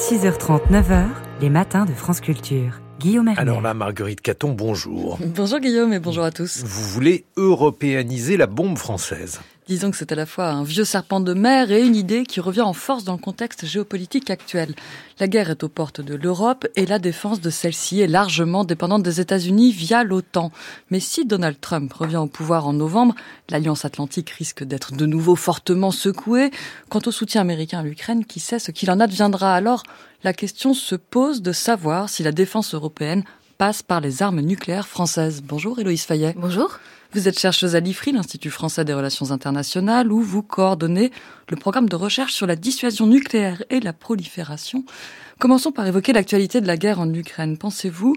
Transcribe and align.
6h30, 0.00 0.70
9h, 0.70 1.08
les 1.42 1.50
matins 1.50 1.84
de 1.84 1.92
France 1.92 2.22
Culture. 2.22 2.80
Guillaume 2.98 3.28
Hermel. 3.28 3.38
Alors 3.38 3.60
là, 3.60 3.74
Marguerite 3.74 4.22
Caton, 4.22 4.52
bonjour. 4.52 5.18
Bonjour 5.20 5.60
Guillaume 5.60 5.92
et 5.92 6.00
bonjour 6.00 6.24
à 6.24 6.30
tous. 6.30 6.62
Vous 6.64 6.88
voulez 6.88 7.26
européaniser 7.36 8.38
la 8.38 8.46
bombe 8.46 8.78
française? 8.78 9.40
Disons 9.70 9.92
que 9.92 9.96
c'est 9.96 10.10
à 10.10 10.16
la 10.16 10.26
fois 10.26 10.48
un 10.48 10.64
vieux 10.64 10.84
serpent 10.84 11.20
de 11.20 11.32
mer 11.32 11.70
et 11.70 11.86
une 11.86 11.94
idée 11.94 12.24
qui 12.24 12.40
revient 12.40 12.60
en 12.60 12.72
force 12.72 13.04
dans 13.04 13.12
le 13.12 13.20
contexte 13.20 13.66
géopolitique 13.66 14.28
actuel. 14.28 14.74
La 15.20 15.28
guerre 15.28 15.48
est 15.48 15.62
aux 15.62 15.68
portes 15.68 16.00
de 16.00 16.16
l'Europe 16.16 16.66
et 16.74 16.86
la 16.86 16.98
défense 16.98 17.40
de 17.40 17.50
celle-ci 17.50 18.00
est 18.00 18.08
largement 18.08 18.64
dépendante 18.64 19.04
des 19.04 19.20
États-Unis 19.20 19.70
via 19.70 20.02
l'OTAN. 20.02 20.50
Mais 20.90 20.98
si 20.98 21.24
Donald 21.24 21.60
Trump 21.60 21.92
revient 21.92 22.16
au 22.16 22.26
pouvoir 22.26 22.66
en 22.66 22.72
novembre, 22.72 23.14
l'Alliance 23.48 23.84
Atlantique 23.84 24.30
risque 24.30 24.64
d'être 24.64 24.94
de 24.94 25.06
nouveau 25.06 25.36
fortement 25.36 25.92
secouée. 25.92 26.50
Quant 26.88 27.02
au 27.06 27.12
soutien 27.12 27.40
américain 27.40 27.78
à 27.78 27.84
l'Ukraine, 27.84 28.24
qui 28.24 28.40
sait 28.40 28.58
ce 28.58 28.72
qu'il 28.72 28.90
en 28.90 28.98
adviendra? 28.98 29.54
Alors 29.54 29.84
La 30.24 30.32
question 30.32 30.74
se 30.74 30.96
pose 30.96 31.42
de 31.42 31.52
savoir 31.52 32.08
si 32.08 32.24
la 32.24 32.32
défense 32.32 32.74
européenne 32.74 33.22
passe 33.56 33.84
par 33.84 34.00
les 34.00 34.20
armes 34.20 34.40
nucléaires 34.40 34.88
françaises. 34.88 35.42
Bonjour 35.44 35.78
Héloïse 35.78 36.02
Fayet. 36.02 36.34
Bonjour. 36.36 36.80
Vous 37.12 37.26
êtes 37.26 37.40
chercheuse 37.40 37.74
à 37.74 37.80
l'IFRI, 37.80 38.12
l'Institut 38.12 38.50
français 38.50 38.84
des 38.84 38.94
relations 38.94 39.32
internationales, 39.32 40.12
où 40.12 40.20
vous 40.20 40.44
coordonnez 40.44 41.10
le 41.48 41.56
programme 41.56 41.88
de 41.88 41.96
recherche 41.96 42.32
sur 42.32 42.46
la 42.46 42.54
dissuasion 42.54 43.08
nucléaire 43.08 43.64
et 43.68 43.80
la 43.80 43.92
prolifération. 43.92 44.84
Commençons 45.40 45.72
par 45.72 45.88
évoquer 45.88 46.12
l'actualité 46.12 46.60
de 46.60 46.68
la 46.68 46.76
guerre 46.76 47.00
en 47.00 47.12
Ukraine. 47.12 47.58
Pensez-vous 47.58 48.14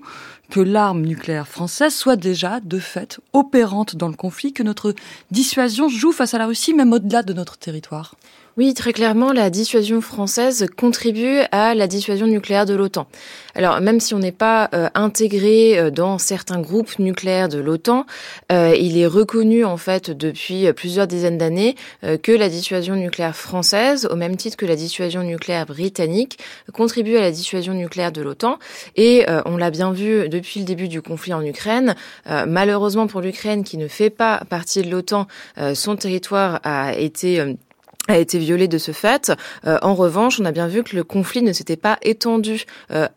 que 0.52 0.60
l'arme 0.60 1.02
nucléaire 1.02 1.48
française 1.48 1.96
soit 1.96 2.18
déjà, 2.18 2.60
de 2.60 2.78
fait, 2.78 3.20
opérante 3.34 3.96
dans 3.96 4.10
le 4.10 4.16
conflit, 4.16 4.54
que 4.54 4.62
notre 4.62 4.94
dissuasion 5.32 5.90
joue 5.90 6.12
face 6.12 6.36
à 6.36 6.38
la 6.38 6.46
Russie, 6.46 6.76
même 6.76 6.94
au-delà 6.94 7.24
de 7.24 7.34
notre 7.34 7.58
territoire? 7.58 8.14
Oui, 8.56 8.76
très 8.76 8.94
clairement, 8.94 9.34
la 9.34 9.50
dissuasion 9.50 10.00
française 10.00 10.68
contribue 10.78 11.40
à 11.52 11.74
la 11.74 11.88
dissuasion 11.88 12.28
nucléaire 12.28 12.68
de 12.68 12.76
l'OTAN. 12.76 13.08
Alors, 13.56 13.82
même 13.82 14.00
si 14.00 14.14
on 14.14 14.20
n'est 14.20 14.32
pas 14.32 14.70
euh, 14.76 14.90
intégré 14.94 15.80
euh, 15.80 15.90
dans 15.90 16.20
certains 16.20 16.62
groupes 16.62 17.00
nucléaires 17.00 17.50
de 17.50 17.58
l'OTAN, 17.58 18.06
euh, 18.52 18.76
il 18.80 18.96
est 19.00 19.08
reconnu 19.08 19.66
en 19.66 19.78
fait 19.78 20.12
depuis 20.12 20.72
plusieurs 20.74 21.08
dizaines 21.08 21.40
d'années 21.40 21.76
que 22.22 22.32
la 22.32 22.48
dissuasion 22.48 22.96
nucléaire 22.96 23.36
française, 23.36 24.08
au 24.12 24.16
même 24.16 24.38
titre 24.38 24.56
que 24.56 24.68
la 24.68 24.76
dissuasion 24.76 25.24
nucléaire 25.24 25.66
britannique, 25.66 26.38
contribue 26.74 27.18
à 27.18 27.22
la 27.22 27.32
dissuasion 27.32 27.74
nucléaire 27.74 28.12
de 28.12 28.22
l'OTAN. 28.22 28.60
Et 28.96 29.26
on 29.46 29.58
l'a 29.58 29.72
bien 29.72 29.92
vu 29.92 30.30
depuis 30.30 30.60
le 30.60 30.66
début 30.66 30.88
du 30.88 31.02
conflit 31.02 31.34
en 31.34 31.44
Ukraine. 31.44 31.96
malheureusement 32.26 33.08
pour 33.08 33.22
l'Ukraine, 33.22 33.64
qui 33.64 33.78
ne 33.78 33.88
fait 33.88 34.10
pas 34.10 34.44
partie 34.50 34.82
de 34.82 34.90
l'OTAN, 34.90 35.28
son 35.74 35.96
territoire 35.96 36.60
a 36.64 36.96
été 36.96 37.56
a 38.08 38.18
été 38.18 38.38
violé 38.38 38.68
de 38.68 38.78
ce 38.78 38.92
fait. 38.92 39.32
Euh, 39.66 39.78
en 39.82 39.96
revanche, 39.96 40.40
on 40.40 40.46
a 40.46 40.52
bien 40.52 40.68
vu 40.68 40.84
que 40.84 40.96
le 40.96 41.04
conflit 41.04 41.42
ne 41.42 41.54
s'était 41.54 41.78
pas 41.78 41.98
étendu 42.02 42.66
euh, 42.92 43.08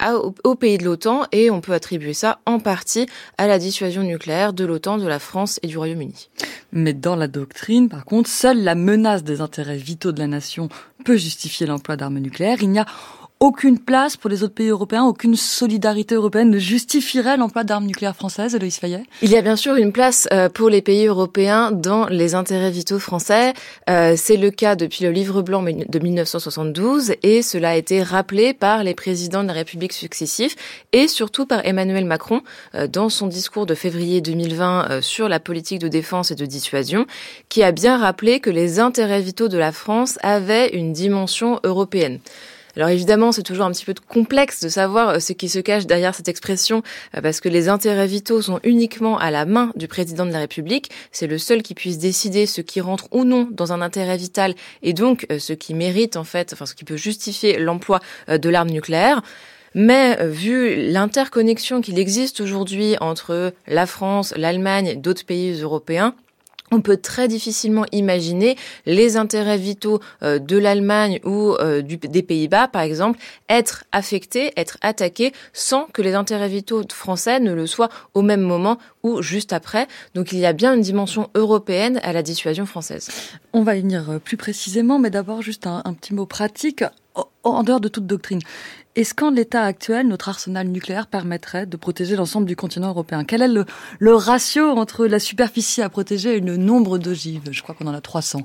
au, 0.45 0.55
pays 0.55 0.79
de 0.79 0.85
l'OTAN 0.85 1.25
et 1.33 1.51
on 1.51 1.61
peut 1.61 1.73
attribuer 1.73 2.15
ça 2.15 2.39
en 2.47 2.61
partie 2.61 3.07
à 3.39 3.47
la 3.47 3.59
dissuasion 3.59 4.03
nucléaire 4.03 4.53
de 4.53 4.65
l'OTAN, 4.65 4.99
de 4.99 5.07
la 5.07 5.19
France 5.19 5.59
et 5.63 5.67
du 5.67 5.77
Royaume-Uni. 5.77 6.29
Mais 6.73 6.93
dans 6.93 7.17
la 7.17 7.29
doctrine, 7.29 7.89
par 7.89 8.05
contre, 8.05 8.31
seule 8.31 8.63
la 8.63 8.75
menace 8.75 9.25
des 9.25 9.41
intérêts 9.41 9.77
vitaux 9.77 10.13
de 10.13 10.21
la 10.21 10.29
nation 10.29 10.69
peut 11.05 11.17
justifier 11.17 11.67
l'emploi 11.67 11.97
d'armes 11.97 12.19
nucléaires. 12.19 12.59
Il 12.63 12.71
n'y 12.71 12.79
a 12.79 12.87
aucune 13.39 13.79
place 13.79 14.17
pour 14.17 14.31
les 14.31 14.43
autres 14.43 14.55
pays 14.55 14.69
européens, 14.69 15.05
aucune 15.05 15.37
solidarité 15.37 16.15
européenne 16.15 16.51
ne 16.51 16.59
justifierait 16.59 17.37
l'emploi 17.37 17.65
d'armes 17.65 17.85
nucléaires 17.85 18.17
françaises, 18.17 18.55
Eloïse 18.55 18.79
Fayet? 18.79 19.03
Il 19.21 19.31
y 19.31 19.37
a 19.37 19.43
bien 19.43 19.57
sûr 19.57 19.77
une 19.77 19.93
place 19.93 20.27
euh, 20.33 20.49
pour 20.49 20.71
les 20.71 20.81
pays 20.81 21.07
européens 21.07 21.71
dans 21.71 22.07
les 22.07 22.35
intérêts 22.35 22.71
vitaux 22.71 22.99
français. 22.99 23.53
Euh, 23.91 24.15
c'est 24.17 24.39
le 24.39 24.51
cas 24.51 24.75
depuis 24.75 25.05
le 25.05 25.11
livre 25.11 25.43
blanc 25.43 25.63
de 25.63 25.99
1972 25.99 27.15
et 27.23 27.43
cela 27.43 27.71
a 27.71 27.77
été 27.77 28.03
rappelé 28.03 28.55
par 28.55 28.83
les 28.85 28.95
présidents 28.95 29.43
de 29.43 29.49
la 29.49 29.55
République 29.55 29.93
successifs 29.93 30.57
et 30.93 31.07
surtout 31.07 31.45
par 31.45 31.67
Emmanuel 31.67 32.07
Macron 32.07 32.41
euh, 32.75 32.87
dans 32.87 33.11
son 33.11 33.27
discours 33.27 33.67
de 33.67 33.75
février 33.75 34.23
2020 34.23 35.03
sur 35.03 35.29
la 35.29 35.41
politique 35.41 35.81
de 35.81 35.89
défense 35.89 36.31
et 36.31 36.37
de 36.37 36.47
dissuasion, 36.47 37.07
qui 37.51 37.63
a 37.63 37.73
bien 37.73 37.99
rappelé 37.99 38.41
que 38.41 38.51
les 38.51 38.81
intérêts 38.81 39.21
vitaux 39.21 39.49
de 39.49 39.59
la 39.59 39.73
France 39.73 40.19
avaient 40.23 40.69
une 40.71 40.93
dimension 40.93 41.61
européenne. 41.65 42.21
Alors 42.77 42.91
évidemment, 42.91 43.33
c'est 43.33 43.43
toujours 43.43 43.65
un 43.65 43.73
petit 43.73 43.87
peu 43.87 43.95
complexe 44.07 44.63
de 44.63 44.69
savoir 44.69 45.09
euh, 45.09 45.19
ce 45.19 45.33
qui 45.33 45.49
se 45.49 45.59
cache 45.59 45.87
derrière 45.87 46.15
cette 46.15 46.29
expression, 46.29 46.83
euh, 47.17 47.23
parce 47.23 47.41
que 47.41 47.49
les 47.49 47.69
intérêts 47.71 48.07
vitaux 48.07 48.43
sont 48.43 48.61
uniquement 48.65 49.19
à 49.19 49.31
la 49.31 49.47
main 49.47 49.73
du 49.77 49.89
président 49.89 50.27
de 50.27 50.33
la 50.33 50.41
République. 50.41 50.91
C'est 51.11 51.27
le 51.27 51.39
seul 51.39 51.63
qui 51.63 51.75
puisse 51.75 51.97
décider 51.97 52.45
ce 52.45 52.61
qui 52.61 52.83
rentre 52.83 53.09
ou 53.13 53.25
non 53.25 53.49
dans 53.51 53.73
un 53.73 53.81
intérêt 53.81 54.19
vital, 54.19 54.55
et 54.83 54.93
donc 54.93 55.27
euh, 55.33 55.39
ce 55.39 55.55
qui 55.55 55.73
mérite 55.73 56.17
en 56.17 56.25
fait, 56.25 56.53
enfin 56.53 56.67
ce 56.67 56.75
qui 56.75 56.85
peut 56.85 56.97
justifier 56.97 57.59
l'emploi 57.59 58.01
de 58.29 58.49
l'arme 58.49 58.71
nucléaire. 58.71 59.23
Mais 59.75 60.27
vu 60.27 60.91
l'interconnexion 60.91 61.81
qu'il 61.81 61.99
existe 61.99 62.41
aujourd'hui 62.41 62.97
entre 63.01 63.53
la 63.67 63.87
France, 63.87 64.33
l'Allemagne 64.37 64.87
et 64.87 64.97
d'autres 64.97 65.25
pays 65.25 65.61
européens, 65.61 66.15
on 66.71 66.81
peut 66.81 66.97
très 66.97 67.29
difficilement 67.29 67.85
imaginer 67.93 68.57
les 68.87 69.17
intérêts 69.17 69.57
vitaux 69.57 70.01
euh, 70.23 70.39
de 70.39 70.57
l'Allemagne 70.57 71.21
ou 71.25 71.53
euh, 71.55 71.83
des 71.83 72.23
Pays-Bas, 72.23 72.69
par 72.69 72.83
exemple, 72.83 73.19
être 73.49 73.85
affectés, 73.93 74.53
être 74.57 74.79
attaqués 74.81 75.33
sans 75.53 75.87
que 75.87 76.03
les 76.03 76.15
intérêts 76.15 76.49
vitaux 76.49 76.83
français 76.93 77.41
ne 77.41 77.53
le 77.53 77.67
soient 77.67 77.89
au 78.15 78.23
même 78.23 78.41
moment 78.41 78.79
ou 79.03 79.23
juste 79.23 79.53
après. 79.53 79.87
Donc 80.15 80.33
il 80.33 80.39
y 80.39 80.47
a 80.47 80.53
bien 80.53 80.75
une 80.75 80.81
dimension 80.81 81.31
européenne 81.35 82.01
à 82.03 82.13
la 82.13 82.23
dissuasion 82.23 82.67
française. 82.67 83.09
On 83.53 83.63
va 83.63 83.77
y 83.77 83.81
venir 83.81 84.11
euh, 84.11 84.19
plus 84.19 84.37
précisément, 84.37 84.99
mais 84.99 85.11
d'abord 85.11 85.43
juste 85.43 85.67
un, 85.67 85.83
un 85.85 85.95
petit 85.95 86.15
mot 86.15 86.27
pratique 86.27 86.85
en 87.55 87.63
dehors 87.63 87.81
de 87.81 87.89
toute 87.89 88.07
doctrine. 88.07 88.41
Est-ce 88.97 89.13
qu'en 89.13 89.31
l'état 89.31 89.63
actuel, 89.63 90.09
notre 90.09 90.31
arsenal 90.31 90.69
nucléaire 90.69 91.07
permettrait 91.07 91.67
de 91.67 91.77
protéger 91.77 92.17
l'ensemble 92.17 92.47
du 92.47 92.57
continent 92.57 92.89
européen? 92.89 93.25
Quel 93.25 93.43
est 93.43 93.49
le, 93.49 93.67
le, 93.99 94.15
ratio 94.15 94.71
entre 94.71 95.07
la 95.07 95.19
superficie 95.19 95.83
à 95.83 95.91
protéger 95.91 96.39
et 96.39 96.41
le 96.41 96.57
nombre 96.57 96.97
d'ogives? 96.97 97.43
Je 97.51 97.63
crois 97.63 97.75
qu'on 97.75 97.89
en 97.89 97.93
a 97.93 98.01
300. 98.01 98.41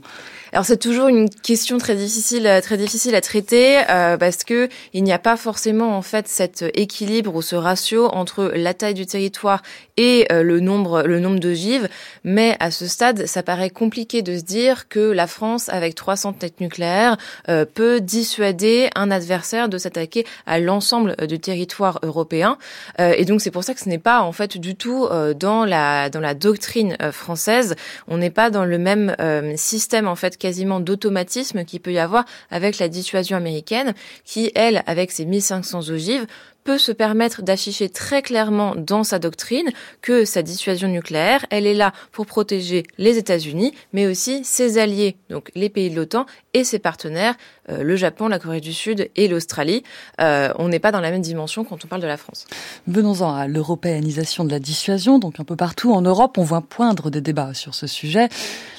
Alors 0.52 0.66
c'est 0.66 0.76
toujours 0.76 1.08
une 1.08 1.30
question 1.30 1.78
très 1.78 1.96
difficile, 1.96 2.50
très 2.62 2.76
difficile 2.76 3.16
à 3.16 3.22
traiter 3.22 3.78
euh, 3.90 4.18
parce 4.18 4.44
que 4.44 4.68
il 4.92 5.06
n'y 5.06 5.14
a 5.14 5.20
pas 5.20 5.38
forcément 5.38 5.96
en 5.96 6.02
fait 6.02 6.28
cet 6.28 6.66
équilibre 6.74 7.34
ou 7.34 7.42
ce 7.42 7.56
ratio 7.56 8.08
entre 8.08 8.52
la 8.54 8.74
taille 8.74 8.94
du 8.94 9.06
territoire 9.06 9.62
et 9.96 10.28
euh, 10.34 10.44
le 10.44 10.60
nombre, 10.60 11.04
le 11.04 11.22
nombre 11.22 11.40
d'ogives. 11.40 11.88
Mais 12.26 12.58
à 12.60 12.72
ce 12.72 12.88
stade, 12.88 13.26
ça 13.26 13.42
paraît 13.42 13.70
compliqué 13.70 14.22
de 14.22 14.38
se 14.38 14.44
dire 14.44 14.90
que 14.90 15.00
la 15.00 15.28
France, 15.28 15.70
avec 15.70 15.96
300 15.96 16.34
têtes 16.34 16.60
nucléaires, 16.60 17.16
euh, 17.48 17.64
peut 17.64 18.02
dissuader 18.02 18.90
un 18.96 19.12
adversaire 19.12 19.70
de 19.70 19.78
s'attaquer 19.78 20.26
à 20.46 20.60
l'ensemble 20.60 21.16
du 21.28 21.40
territoire 21.40 22.00
européen. 22.04 22.58
et 23.00 23.26
donc 23.26 23.42
c'est 23.42 23.52
pour 23.52 23.64
ça 23.64 23.74
que 23.74 23.80
ce 23.80 23.90
n'est 23.90 23.98
pas 23.98 24.22
en 24.22 24.32
fait 24.32 24.58
du 24.58 24.76
tout 24.76 25.08
dans 25.36 25.66
la 25.66 26.10
dans 26.10 26.20
la 26.20 26.34
doctrine 26.34 26.98
française. 27.12 27.76
On 28.08 28.18
n'est 28.18 28.30
pas 28.30 28.50
dans 28.50 28.66
le 28.66 28.78
même 28.78 29.16
système 29.56 30.08
en 30.08 30.16
fait 30.16 30.38
quasiment 30.38 30.80
d'automatisme 30.80 31.66
qu'il 31.66 31.82
peut 31.82 31.94
y 31.94 32.00
avoir 32.00 32.26
avec 32.50 32.80
la 32.80 32.88
dissuasion 32.88 33.38
américaine, 33.38 33.94
qui, 34.26 34.52
elle, 34.56 34.84
avec 34.88 35.12
ses 35.12 35.26
1500 35.26 35.90
ogives, 35.90 36.26
peut 36.64 36.78
se 36.78 36.92
permettre 36.92 37.42
d'afficher 37.42 37.90
très 37.90 38.22
clairement 38.22 38.76
dans 38.76 39.04
sa 39.04 39.20
doctrine 39.20 39.70
que 40.02 40.26
sa 40.26 40.42
dissuasion 40.42 40.88
nucléaire, 40.88 41.46
elle 41.50 41.66
est 41.66 41.74
là 41.74 41.94
pour 42.12 42.26
protéger 42.26 42.84
les 42.98 43.18
États-Unis, 43.18 43.74
mais 43.94 44.08
aussi 44.08 44.44
ses 44.44 44.78
alliés, 44.78 45.16
donc 45.30 45.52
les 45.56 45.70
pays 45.70 45.90
de 45.90 45.96
l'OTAN 45.96 46.26
et 46.54 46.64
ses 46.64 46.80
partenaires, 46.80 47.36
euh, 47.70 47.84
le 47.84 47.96
Japon, 47.96 48.28
la 48.28 48.40
Corée 48.40 48.62
du 48.62 48.74
Sud 48.74 49.10
et 49.16 49.28
l'Australie. 49.28 49.84
Euh, 50.20 50.52
on 50.58 50.68
n'est 50.68 50.80
pas 50.80 50.92
dans 50.92 51.00
la 51.00 51.12
même 51.12 51.22
dimension 51.22 51.64
quand 51.64 51.84
on 51.86 51.88
parle 51.88 52.02
de 52.02 52.08
la 52.08 52.18
France. 52.18 52.48
Venons-en 52.88 53.34
à 53.34 53.48
l'européanisation 53.48 54.44
de 54.44 54.52
la 54.52 54.60
dissuasion. 54.60 55.20
Donc 55.20 55.40
un 55.40 55.44
peu 55.44 55.56
partout 55.56 55.94
en 55.94 56.02
Europe, 56.02 56.38
on 56.38 56.44
voit 56.44 56.62
poindre 56.62 57.10
des 57.10 57.22
débats 57.22 57.54
sur 57.54 57.76
ce 57.76 57.88
sujet. 57.88 58.30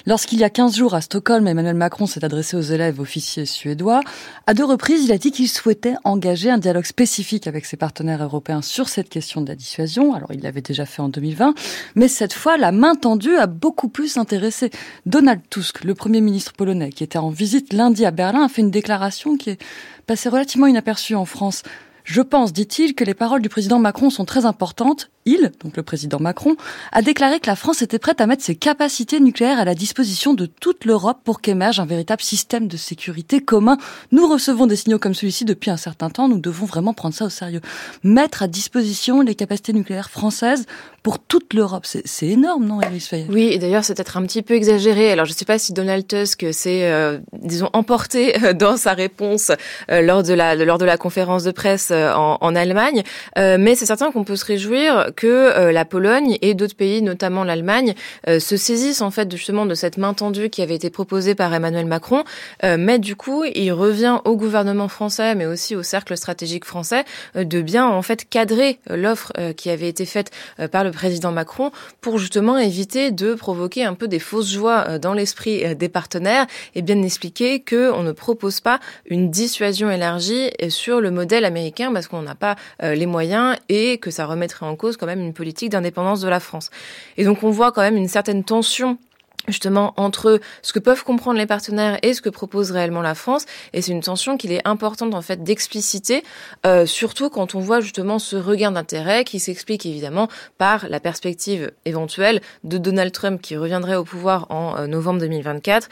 Lorsqu'il 0.06 0.40
y 0.40 0.44
a 0.44 0.50
15 0.50 0.76
jours 0.76 0.94
à 0.94 1.00
Stockholm, 1.00 1.46
Emmanuel 1.46 1.76
Macron 1.76 2.06
s'est 2.06 2.24
adressé 2.24 2.56
aux 2.56 2.62
élèves 2.62 3.00
officiers 3.00 3.46
suédois. 3.46 4.00
À 4.46 4.54
deux 4.54 4.64
reprises, 4.64 5.04
il 5.04 5.12
a 5.12 5.18
dit 5.18 5.30
qu'il 5.30 5.48
souhaitait 5.48 5.94
engager 6.04 6.50
un 6.50 6.58
dialogue 6.58 6.84
spécifique 6.84 7.46
avec 7.46 7.64
ses 7.72 7.78
partenaires 7.78 8.22
européens 8.22 8.60
sur 8.60 8.86
cette 8.90 9.08
question 9.08 9.40
de 9.40 9.48
la 9.48 9.54
dissuasion. 9.54 10.12
Alors, 10.12 10.30
il 10.30 10.42
l'avait 10.42 10.60
déjà 10.60 10.84
fait 10.84 11.00
en 11.00 11.08
2020, 11.08 11.54
mais 11.94 12.06
cette 12.06 12.34
fois, 12.34 12.58
la 12.58 12.70
main 12.70 12.94
tendue 12.94 13.36
a 13.36 13.46
beaucoup 13.46 13.88
plus 13.88 14.18
intéressé. 14.18 14.68
Donald 15.06 15.40
Tusk, 15.48 15.82
le 15.82 15.94
premier 15.94 16.20
ministre 16.20 16.52
polonais, 16.52 16.90
qui 16.90 17.02
était 17.02 17.16
en 17.16 17.30
visite 17.30 17.72
lundi 17.72 18.04
à 18.04 18.10
Berlin, 18.10 18.44
a 18.44 18.50
fait 18.50 18.60
une 18.60 18.70
déclaration 18.70 19.38
qui 19.38 19.48
est 19.48 19.62
passée 20.06 20.28
relativement 20.28 20.66
inaperçue 20.66 21.14
en 21.14 21.24
France. 21.24 21.62
Je 22.04 22.20
pense, 22.20 22.52
dit-il, 22.52 22.94
que 22.94 23.04
les 23.04 23.14
paroles 23.14 23.40
du 23.40 23.48
président 23.48 23.78
Macron 23.78 24.10
sont 24.10 24.26
très 24.26 24.44
importantes 24.44 25.10
il, 25.24 25.52
donc 25.62 25.76
le 25.76 25.82
président 25.82 26.18
Macron, 26.20 26.56
a 26.90 27.02
déclaré 27.02 27.40
que 27.40 27.46
la 27.46 27.56
France 27.56 27.82
était 27.82 27.98
prête 27.98 28.20
à 28.20 28.26
mettre 28.26 28.42
ses 28.42 28.56
capacités 28.56 29.20
nucléaires 29.20 29.58
à 29.58 29.64
la 29.64 29.74
disposition 29.74 30.34
de 30.34 30.46
toute 30.46 30.84
l'Europe 30.84 31.18
pour 31.24 31.40
qu'émerge 31.40 31.80
un 31.80 31.86
véritable 31.86 32.22
système 32.22 32.68
de 32.68 32.76
sécurité 32.76 33.40
commun. 33.40 33.78
Nous 34.10 34.26
recevons 34.26 34.66
des 34.66 34.76
signaux 34.76 34.98
comme 34.98 35.14
celui-ci 35.14 35.44
depuis 35.44 35.70
un 35.70 35.76
certain 35.76 36.10
temps, 36.10 36.28
nous 36.28 36.40
devons 36.40 36.66
vraiment 36.66 36.94
prendre 36.94 37.14
ça 37.14 37.24
au 37.24 37.30
sérieux. 37.30 37.60
Mettre 38.02 38.42
à 38.42 38.48
disposition 38.48 39.20
les 39.20 39.34
capacités 39.34 39.72
nucléaires 39.72 40.10
françaises 40.10 40.66
pour 41.02 41.18
toute 41.18 41.52
l'Europe, 41.54 41.84
c'est 41.84 42.26
énorme, 42.26 42.64
non, 42.64 42.80
Elis 42.80 43.00
Fayet 43.00 43.26
Oui, 43.28 43.48
et 43.52 43.58
d'ailleurs, 43.58 43.84
c'est 43.84 43.94
peut-être 43.94 44.16
un 44.16 44.22
petit 44.22 44.42
peu 44.42 44.54
exagéré. 44.54 45.10
Alors, 45.10 45.26
je 45.26 45.32
ne 45.32 45.36
sais 45.36 45.44
pas 45.44 45.58
si 45.58 45.72
Donald 45.72 46.06
Tusk 46.06 46.46
s'est, 46.52 46.84
euh, 46.84 47.18
disons, 47.32 47.70
emporté 47.72 48.40
euh, 48.44 48.52
dans 48.52 48.76
sa 48.76 48.92
réponse 48.92 49.50
euh, 49.90 50.00
lors 50.00 50.22
de 50.22 50.32
la 50.32 50.54
lors 50.54 50.78
de 50.78 50.84
la 50.84 50.96
conférence 50.96 51.42
de 51.42 51.50
presse 51.50 51.90
en, 51.90 52.38
en 52.40 52.54
Allemagne, 52.54 53.02
mais 53.36 53.74
c'est 53.74 53.86
certain 53.86 54.12
qu'on 54.12 54.24
peut 54.24 54.36
se 54.36 54.44
réjouir 54.44 55.11
que 55.14 55.26
euh, 55.26 55.72
la 55.72 55.84
Pologne 55.84 56.38
et 56.42 56.54
d'autres 56.54 56.76
pays, 56.76 57.02
notamment 57.02 57.44
l'Allemagne, 57.44 57.94
euh, 58.28 58.40
se 58.40 58.56
saisissent 58.56 59.00
en 59.00 59.10
fait 59.10 59.30
justement 59.30 59.66
de 59.66 59.74
cette 59.74 59.98
main 59.98 60.14
tendue 60.14 60.50
qui 60.50 60.62
avait 60.62 60.74
été 60.74 60.90
proposée 60.90 61.34
par 61.34 61.52
Emmanuel 61.52 61.86
Macron. 61.86 62.24
Euh, 62.64 62.76
mais 62.78 62.98
du 62.98 63.16
coup, 63.16 63.44
il 63.44 63.72
revient 63.72 64.18
au 64.24 64.36
gouvernement 64.36 64.88
français, 64.88 65.34
mais 65.34 65.46
aussi 65.46 65.76
au 65.76 65.82
cercle 65.82 66.16
stratégique 66.16 66.64
français, 66.64 67.04
de 67.34 67.62
bien 67.62 67.86
en 67.86 68.02
fait 68.02 68.28
cadrer 68.28 68.78
l'offre 68.88 69.32
qui 69.56 69.70
avait 69.70 69.88
été 69.88 70.06
faite 70.06 70.30
par 70.70 70.84
le 70.84 70.90
président 70.90 71.32
Macron 71.32 71.70
pour 72.00 72.18
justement 72.18 72.58
éviter 72.58 73.10
de 73.10 73.34
provoquer 73.34 73.84
un 73.84 73.94
peu 73.94 74.08
des 74.08 74.18
fausses 74.18 74.50
joies 74.50 74.98
dans 74.98 75.14
l'esprit 75.14 75.74
des 75.74 75.88
partenaires 75.88 76.46
et 76.74 76.82
bien 76.82 77.02
expliquer 77.02 77.60
que 77.60 77.90
on 77.92 78.02
ne 78.02 78.12
propose 78.12 78.60
pas 78.60 78.80
une 79.06 79.30
dissuasion 79.30 79.90
élargie 79.90 80.50
sur 80.68 81.00
le 81.00 81.10
modèle 81.10 81.44
américain 81.44 81.92
parce 81.92 82.06
qu'on 82.06 82.22
n'a 82.22 82.34
pas 82.34 82.56
les 82.80 83.06
moyens 83.06 83.56
et 83.68 83.98
que 83.98 84.10
ça 84.10 84.26
remettrait 84.26 84.66
en 84.66 84.76
cause 84.76 84.96
quand 85.02 85.08
même 85.08 85.20
une 85.20 85.34
politique 85.34 85.70
d'indépendance 85.70 86.20
de 86.20 86.28
la 86.28 86.38
France. 86.38 86.70
Et 87.16 87.24
donc 87.24 87.42
on 87.42 87.50
voit 87.50 87.72
quand 87.72 87.82
même 87.82 87.96
une 87.96 88.06
certaine 88.06 88.44
tension 88.44 88.98
justement 89.48 89.92
entre 89.96 90.38
ce 90.62 90.72
que 90.72 90.78
peuvent 90.78 91.02
comprendre 91.02 91.36
les 91.36 91.46
partenaires 91.46 91.98
et 92.02 92.14
ce 92.14 92.22
que 92.22 92.28
propose 92.28 92.70
réellement 92.70 93.02
la 93.02 93.16
France 93.16 93.44
et 93.72 93.82
c'est 93.82 93.90
une 93.90 94.00
tension 94.00 94.36
qu'il 94.36 94.52
est 94.52 94.64
importante 94.64 95.14
en 95.14 95.20
fait 95.20 95.42
d'expliciter 95.42 96.22
euh, 96.64 96.86
surtout 96.86 97.28
quand 97.28 97.56
on 97.56 97.58
voit 97.58 97.80
justement 97.80 98.20
ce 98.20 98.36
regain 98.36 98.70
d'intérêt 98.70 99.24
qui 99.24 99.40
s'explique 99.40 99.84
évidemment 99.84 100.28
par 100.58 100.88
la 100.88 101.00
perspective 101.00 101.72
éventuelle 101.84 102.40
de 102.62 102.78
Donald 102.78 103.10
Trump 103.10 103.42
qui 103.42 103.56
reviendrait 103.56 103.96
au 103.96 104.04
pouvoir 104.04 104.46
en 104.50 104.76
euh, 104.76 104.86
novembre 104.86 105.18
2024 105.18 105.88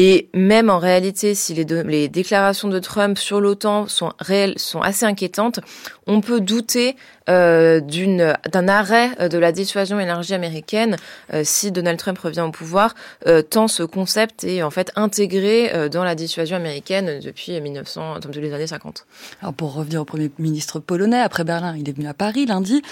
et 0.00 0.28
même 0.32 0.70
en 0.70 0.78
réalité, 0.78 1.34
si 1.34 1.54
les, 1.54 1.64
les 1.64 2.08
déclarations 2.08 2.68
de 2.68 2.78
Trump 2.78 3.18
sur 3.18 3.40
l'OTAN 3.40 3.88
sont 3.88 4.12
réelles, 4.20 4.56
sont 4.56 4.80
assez 4.80 5.04
inquiétantes, 5.04 5.58
on 6.06 6.20
peut 6.20 6.40
douter 6.40 6.94
euh, 7.28 7.80
d'une 7.80 8.34
d'un 8.50 8.68
arrêt 8.68 9.10
euh, 9.20 9.28
de 9.28 9.38
la 9.38 9.52
dissuasion 9.52 10.00
énergie 10.00 10.34
américaine 10.34 10.96
euh, 11.32 11.42
si 11.44 11.70
Donald 11.70 11.98
Trump 11.98 12.18
revient 12.18 12.40
au 12.40 12.50
pouvoir, 12.50 12.94
euh, 13.26 13.42
tant 13.42 13.68
ce 13.68 13.82
concept 13.82 14.44
est 14.44 14.62
en 14.62 14.70
fait 14.70 14.90
intégré 14.96 15.88
dans 15.90 16.04
la 16.04 16.14
dissuasion 16.14 16.56
américaine 16.56 17.20
depuis 17.22 17.60
1900, 17.60 18.20
depuis 18.20 18.40
les 18.40 18.52
années 18.52 18.66
50. 18.66 19.06
Alors 19.42 19.54
pour 19.54 19.74
revenir 19.74 20.00
au 20.00 20.04
premier 20.04 20.30
ministre 20.38 20.78
polonais 20.78 21.20
après 21.20 21.44
Berlin, 21.44 21.74
il 21.76 21.88
est 21.88 21.92
venu 21.92 22.08
à 22.08 22.14
Paris 22.14 22.46
lundi. 22.46 22.82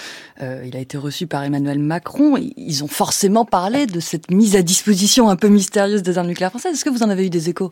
il 0.41 0.75
a 0.75 0.79
été 0.79 0.97
reçu 0.97 1.27
par 1.27 1.43
Emmanuel 1.43 1.79
Macron. 1.79 2.37
Ils 2.37 2.83
ont 2.83 2.87
forcément 2.87 3.45
parlé 3.45 3.85
de 3.85 3.99
cette 3.99 4.31
mise 4.31 4.55
à 4.55 4.61
disposition 4.61 5.29
un 5.29 5.35
peu 5.35 5.47
mystérieuse 5.47 6.03
des 6.03 6.17
armes 6.17 6.27
nucléaires 6.27 6.51
françaises. 6.51 6.73
Est-ce 6.73 6.85
que 6.85 6.89
vous 6.89 7.03
en 7.03 7.09
avez 7.09 7.25
eu 7.25 7.29
des 7.29 7.49
échos? 7.49 7.71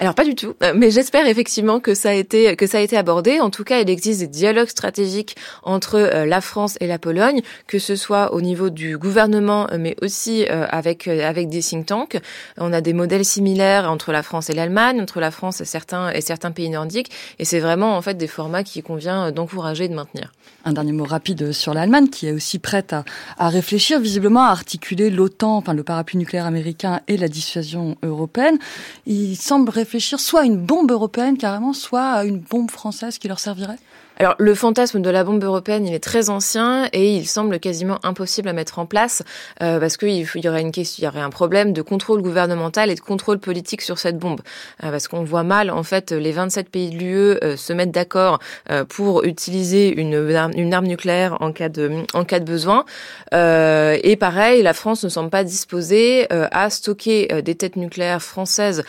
Alors 0.00 0.14
pas 0.14 0.24
du 0.24 0.34
tout, 0.34 0.54
mais 0.74 0.90
j'espère 0.90 1.26
effectivement 1.26 1.80
que 1.80 1.94
ça 1.94 2.10
a 2.10 2.14
été 2.14 2.56
que 2.56 2.66
ça 2.66 2.78
a 2.78 2.80
été 2.80 2.96
abordé. 2.96 3.40
En 3.40 3.50
tout 3.50 3.64
cas, 3.64 3.80
il 3.80 3.90
existe 3.90 4.20
des 4.20 4.26
dialogues 4.26 4.68
stratégiques 4.68 5.36
entre 5.62 6.05
la 6.26 6.40
France 6.40 6.76
et 6.80 6.86
la 6.86 6.98
Pologne, 6.98 7.42
que 7.66 7.78
ce 7.78 7.96
soit 7.96 8.32
au 8.32 8.40
niveau 8.40 8.70
du 8.70 8.98
gouvernement, 8.98 9.66
euh, 9.70 9.76
mais 9.78 9.96
aussi 10.02 10.44
euh, 10.50 10.66
avec 10.70 11.08
avec 11.08 11.48
des 11.48 11.60
think 11.60 11.86
tanks. 11.86 12.18
On 12.58 12.72
a 12.72 12.80
des 12.80 12.92
modèles 12.92 13.24
similaires 13.24 13.90
entre 13.90 14.12
la 14.12 14.22
France 14.22 14.50
et 14.50 14.54
l'Allemagne, 14.54 15.00
entre 15.00 15.20
la 15.20 15.30
France 15.30 15.60
et 15.60 15.64
certains 15.64 16.10
et 16.10 16.20
certains 16.20 16.50
pays 16.50 16.70
nordiques, 16.70 17.10
et 17.38 17.44
c'est 17.44 17.60
vraiment 17.60 17.96
en 17.96 18.02
fait 18.02 18.14
des 18.14 18.26
formats 18.26 18.62
qui 18.62 18.82
convient 18.82 19.32
d'encourager 19.32 19.84
et 19.84 19.88
de 19.88 19.94
maintenir. 19.94 20.32
Un 20.64 20.72
dernier 20.72 20.92
mot 20.92 21.04
rapide 21.04 21.52
sur 21.52 21.74
l'Allemagne, 21.74 22.08
qui 22.08 22.26
est 22.26 22.32
aussi 22.32 22.58
prête 22.58 22.92
à, 22.92 23.04
à 23.38 23.48
réfléchir 23.48 24.00
visiblement 24.00 24.44
à 24.44 24.50
articuler 24.50 25.10
l'OTAN, 25.10 25.56
enfin 25.56 25.74
le 25.74 25.82
parapluie 25.82 26.18
nucléaire 26.18 26.46
américain 26.46 27.00
et 27.08 27.16
la 27.16 27.28
dissuasion 27.28 27.96
européenne. 28.02 28.58
Il 29.06 29.36
semble 29.36 29.70
réfléchir 29.70 30.18
soit 30.18 30.40
à 30.40 30.44
une 30.44 30.58
bombe 30.58 30.90
européenne 30.90 31.38
carrément, 31.38 31.72
soit 31.72 32.04
à 32.04 32.24
une 32.24 32.38
bombe 32.38 32.70
française 32.70 33.18
qui 33.18 33.28
leur 33.28 33.38
servirait? 33.38 33.78
Alors 34.18 34.34
le 34.38 34.54
fantasme 34.54 35.02
de 35.02 35.10
la 35.10 35.24
bombe 35.24 35.44
européenne, 35.44 35.86
il 35.86 35.92
est 35.92 36.02
très 36.02 36.30
ancien 36.30 36.88
et 36.94 37.14
il 37.14 37.26
semble 37.26 37.60
quasiment 37.60 37.98
impossible 38.02 38.48
à 38.48 38.54
mettre 38.54 38.78
en 38.78 38.86
place 38.86 39.22
euh, 39.62 39.78
parce 39.78 39.98
qu'il 39.98 40.10
y 40.10 40.48
aurait 40.48 40.62
une 40.62 40.72
question, 40.72 41.02
il 41.02 41.04
y 41.04 41.08
aurait 41.08 41.20
un 41.20 41.28
problème 41.28 41.74
de 41.74 41.82
contrôle 41.82 42.22
gouvernemental 42.22 42.90
et 42.90 42.94
de 42.94 43.00
contrôle 43.00 43.38
politique 43.38 43.82
sur 43.82 43.98
cette 43.98 44.18
bombe. 44.18 44.40
Euh, 44.82 44.90
parce 44.90 45.06
qu'on 45.08 45.22
voit 45.22 45.42
mal 45.42 45.70
en 45.70 45.82
fait 45.82 46.12
les 46.12 46.32
27 46.32 46.70
pays 46.70 46.90
de 46.90 46.96
l'UE 46.96 47.36
euh, 47.44 47.56
se 47.56 47.74
mettre 47.74 47.92
d'accord 47.92 48.38
euh, 48.70 48.84
pour 48.84 49.24
utiliser 49.24 50.00
une, 50.00 50.14
une 50.56 50.72
arme 50.72 50.86
nucléaire 50.86 51.36
en 51.40 51.52
cas 51.52 51.68
de 51.68 51.90
en 52.14 52.24
cas 52.24 52.40
de 52.40 52.44
besoin. 52.46 52.86
Et 53.32 54.16
pareil, 54.16 54.62
la 54.62 54.72
France 54.72 55.04
ne 55.04 55.08
semble 55.10 55.30
pas 55.30 55.44
disposée 55.44 56.26
à 56.30 56.70
stocker 56.70 57.42
des 57.42 57.54
têtes 57.54 57.76
nucléaires 57.76 58.22
françaises 58.22 58.82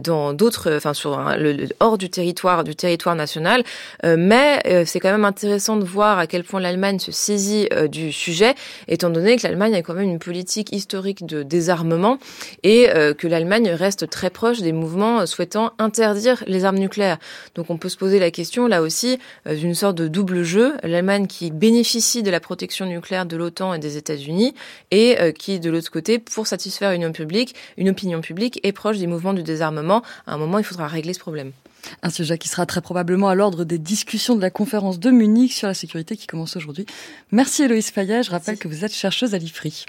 dans 0.00 0.32
d'autres, 0.32 0.74
enfin 0.76 0.94
sur 0.94 1.20
le, 1.36 1.68
hors 1.80 1.98
du 1.98 2.10
territoire 2.10 2.64
du 2.64 2.74
territoire 2.74 3.14
national, 3.14 3.62
mais 4.02 4.60
euh, 4.72 4.84
c'est 4.86 4.98
quand 4.98 5.12
même 5.12 5.24
intéressant 5.24 5.76
de 5.76 5.84
voir 5.84 6.18
à 6.18 6.26
quel 6.26 6.42
point 6.42 6.60
l'Allemagne 6.60 6.98
se 6.98 7.12
saisit 7.12 7.68
euh, 7.72 7.86
du 7.86 8.12
sujet, 8.12 8.54
étant 8.88 9.10
donné 9.10 9.36
que 9.36 9.46
l'Allemagne 9.46 9.74
a 9.74 9.82
quand 9.82 9.94
même 9.94 10.08
une 10.08 10.18
politique 10.18 10.72
historique 10.72 11.24
de 11.24 11.42
désarmement 11.42 12.18
et 12.62 12.90
euh, 12.90 13.14
que 13.14 13.28
l'Allemagne 13.28 13.70
reste 13.70 14.08
très 14.10 14.30
proche 14.30 14.60
des 14.60 14.72
mouvements 14.72 15.24
souhaitant 15.26 15.72
interdire 15.78 16.42
les 16.46 16.64
armes 16.64 16.78
nucléaires. 16.78 17.18
Donc 17.54 17.70
on 17.70 17.76
peut 17.76 17.88
se 17.88 17.96
poser 17.96 18.18
la 18.18 18.30
question 18.30 18.66
là 18.66 18.82
aussi 18.82 19.18
d'une 19.46 19.74
sorte 19.74 19.96
de 19.96 20.08
double 20.08 20.42
jeu, 20.42 20.74
l'Allemagne 20.82 21.26
qui 21.26 21.50
bénéficie 21.50 22.22
de 22.22 22.30
la 22.30 22.40
protection 22.40 22.86
nucléaire 22.86 23.26
de 23.26 23.36
l'OTAN 23.36 23.74
et 23.74 23.78
des 23.78 23.96
États-Unis 23.96 24.54
et 24.90 25.16
qui 25.38 25.60
de 25.60 25.70
l'autre 25.70 25.90
côté 25.90 26.18
pour 26.18 26.46
satisfaire 26.46 26.92
une 26.92 27.04
opinion 27.04 27.12
publique, 27.12 27.54
une 27.76 27.88
opinion 27.88 28.20
publique 28.20 28.58
est 28.62 28.72
proche 28.72 28.98
des 28.98 29.06
mouvements 29.06 29.34
du 29.34 29.42
désarmement. 29.42 30.02
À 30.26 30.34
un 30.34 30.38
moment, 30.38 30.58
il 30.58 30.64
faudra 30.64 30.88
régler 30.88 31.14
ce 31.14 31.20
problème. 31.20 31.52
Un 32.02 32.10
sujet 32.10 32.38
qui 32.38 32.48
sera 32.48 32.66
très 32.66 32.80
probablement 32.80 33.28
à 33.28 33.34
l'ordre 33.34 33.64
des 33.64 33.78
discussions 33.78 34.36
de 34.36 34.40
la 34.40 34.50
conférence 34.50 34.98
de 34.98 35.10
Munich 35.10 35.52
sur 35.52 35.68
la 35.68 35.74
sécurité 35.74 36.16
qui 36.16 36.26
commence 36.26 36.56
aujourd'hui. 36.56 36.86
Merci 37.30 37.62
Héloïse 37.62 37.90
Fayet. 37.90 38.22
Je 38.22 38.30
rappelle 38.30 38.54
Merci. 38.54 38.62
que 38.62 38.68
vous 38.68 38.84
êtes 38.84 38.94
chercheuse 38.94 39.34
à 39.34 39.38
l'IFRI. 39.38 39.84